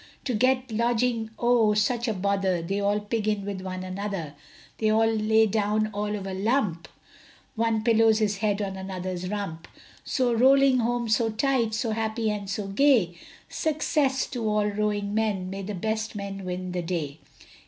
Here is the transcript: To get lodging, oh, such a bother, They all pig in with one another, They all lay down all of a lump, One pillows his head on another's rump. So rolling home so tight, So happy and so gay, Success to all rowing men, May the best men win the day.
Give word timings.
To 0.25 0.33
get 0.33 0.71
lodging, 0.71 1.29
oh, 1.37 1.75
such 1.75 2.07
a 2.07 2.13
bother, 2.15 2.63
They 2.63 2.79
all 2.79 3.01
pig 3.01 3.27
in 3.27 3.45
with 3.45 3.61
one 3.61 3.83
another, 3.83 4.33
They 4.79 4.89
all 4.89 5.05
lay 5.05 5.45
down 5.45 5.91
all 5.93 6.15
of 6.15 6.25
a 6.25 6.33
lump, 6.33 6.87
One 7.53 7.83
pillows 7.83 8.17
his 8.17 8.37
head 8.37 8.63
on 8.63 8.77
another's 8.77 9.29
rump. 9.29 9.67
So 10.03 10.33
rolling 10.33 10.79
home 10.79 11.07
so 11.07 11.29
tight, 11.29 11.75
So 11.75 11.91
happy 11.91 12.31
and 12.31 12.49
so 12.49 12.65
gay, 12.69 13.15
Success 13.47 14.25
to 14.31 14.43
all 14.49 14.65
rowing 14.65 15.13
men, 15.13 15.51
May 15.51 15.61
the 15.61 15.75
best 15.75 16.15
men 16.15 16.45
win 16.45 16.71
the 16.71 16.81
day. 16.81 17.19